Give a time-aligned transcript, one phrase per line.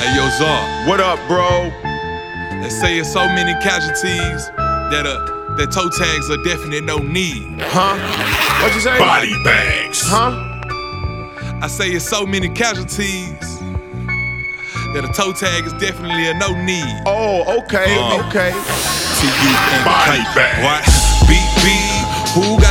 [0.00, 0.88] Hey, yo, Czar.
[0.88, 1.70] What up, bro?
[2.62, 4.48] They say it's so many casualties
[4.90, 5.26] that uh
[5.56, 7.60] that toe tags are definitely no need.
[7.60, 7.96] Huh?
[8.62, 8.98] What'd you say?
[8.98, 10.00] Body bags.
[10.02, 10.32] Huh?
[11.62, 13.38] I say it's so many casualties
[14.94, 16.96] that a toe tag is definitely a no need.
[17.06, 18.26] Oh, okay, Uh.
[18.28, 18.50] okay.
[18.52, 20.64] To you and Body bags.
[20.64, 20.99] What?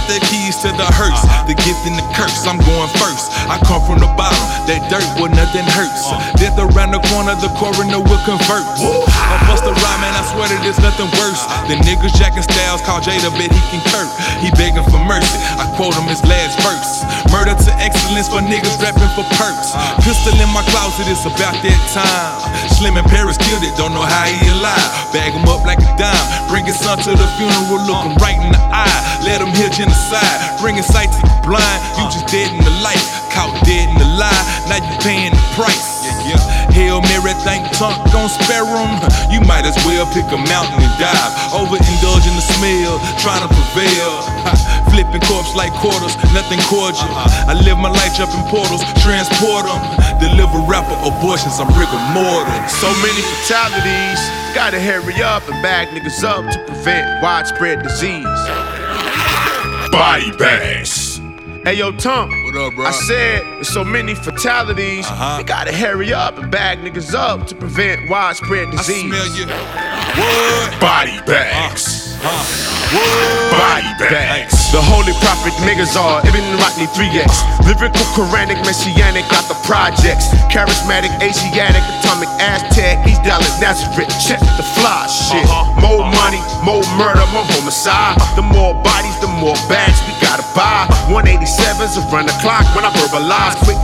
[0.09, 1.21] The keys to the hearse?
[1.45, 2.49] The gift and the curse.
[2.49, 3.29] I'm going first.
[3.45, 4.41] I come from the bottom.
[4.65, 6.09] That dirt where nothing hurts.
[6.41, 8.65] Death around the corner, the coroner will convert.
[8.65, 11.45] I bust a rhyme and I swear that there's nothing worse.
[11.69, 14.09] The niggas jacking styles call Jada, bet he can curb.
[14.41, 15.37] He begging for mercy.
[15.61, 17.05] I quote him his last verse.
[17.29, 19.77] Murder to excellence for niggas rapping for perks.
[20.01, 22.41] Pistol in my closet, it's about that time.
[22.73, 24.89] Slim and Paris killed it, don't know how he alive.
[25.13, 26.25] Bag him up like a dime.
[26.49, 29.08] Bring his son to the funeral, look him right in the eye.
[29.23, 30.59] Let him hear genocide.
[30.59, 31.79] Bring his sight to the blind.
[31.97, 33.01] You just dead in the light.
[33.31, 34.43] Caught dead in the lie.
[34.67, 36.03] Now you paying the price.
[36.03, 36.41] Yeah, yeah.
[36.71, 38.91] Hail Mary, think tongue gon' spare him.
[39.29, 41.31] You might as well pick a mountain and dive.
[41.51, 44.11] Overindulge in the smell, trying to prevail.
[44.89, 47.05] Flipping corpse like quarters, nothing cordial.
[47.05, 47.51] Uh-huh.
[47.51, 49.81] I live my life jumping portals, transport them.
[50.17, 52.49] Deliver rapper abortions, I'm rigor mortal.
[52.67, 54.19] So many fatalities.
[54.55, 58.25] Gotta hurry up and bag niggas up to prevent widespread disease.
[59.99, 61.19] Body bags.
[61.65, 62.31] Hey, yo, Tunk.
[62.31, 62.85] What up, bro?
[62.85, 65.05] I said there's so many fatalities.
[65.05, 65.35] Uh-huh.
[65.39, 69.11] We gotta hurry up and bag niggas up to prevent widespread I disease.
[69.11, 69.43] smell you.
[69.43, 70.79] What?
[70.79, 72.15] Body bags.
[72.23, 72.31] Huh?
[72.95, 73.51] What?
[73.51, 74.55] Body bags.
[74.71, 77.67] The holy prophet niggas are Ibn Rodney 3X.
[77.67, 80.31] Lyrical, Quranic, Messianic, got the projects.
[80.47, 84.07] Charismatic, Asiatic, Atomic, Aztec, East Dallas, Nazareth.
[84.23, 85.43] Check the fly shit.
[85.43, 85.75] Uh-huh.
[85.83, 88.15] More money, more murder, more homicide.
[88.39, 90.85] The more bodies, the more bags we gotta buy.
[91.07, 93.55] 187s around the clock when I verbalize.
[93.63, 93.79] Quick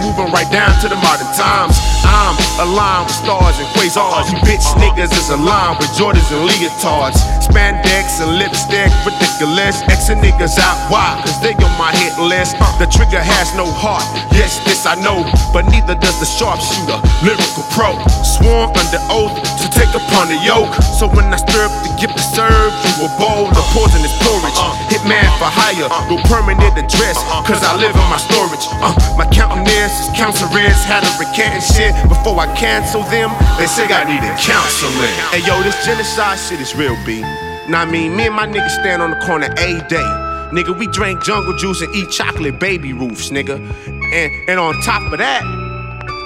[0.00, 1.74] moving right down to the modern times.
[2.04, 4.30] I'm aligned with stars and quasars.
[4.30, 7.18] You bitch niggas is aligned with Jordans and leotards.
[7.42, 9.82] Spandex and lipstick, ridiculous.
[9.90, 11.20] Xing niggas out, why?
[11.24, 12.56] Cause they on my hit list.
[12.60, 14.04] Uh, the trigger has no heart.
[14.30, 16.98] Yes, this I know, but neither does the sharpshooter.
[17.26, 20.70] Lyrical pro, sworn under oath to take upon the yoke.
[20.98, 24.54] So when I stir up the gift to serve, you a bowl of poisonous porridge.
[24.54, 24.93] Uh-huh.
[25.04, 28.64] Hitman for hire, no permanent address, cause I live in my storage.
[28.80, 31.92] Uh, my countenance is counselors, had a recanting shit.
[32.08, 33.28] Before I cancel them,
[33.58, 35.12] they say I needed counseling.
[35.28, 37.20] Hey yo, this genocide shit is real, B.
[37.68, 40.08] Now I mean, me and my niggas stand on the corner a day.
[40.56, 43.60] Nigga, we drink jungle juice and eat chocolate baby roofs, nigga.
[43.86, 45.42] And and on top of that,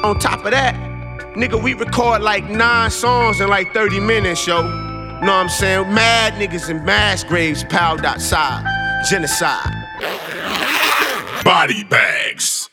[0.05, 0.75] on top of that,
[1.35, 4.88] nigga, we record like nine songs in like 30 minutes, yo.
[5.21, 5.93] Know what I'm saying?
[5.93, 8.65] Mad niggas in mass graves piled outside.
[9.11, 9.75] Genocide.
[11.45, 12.68] Body bags.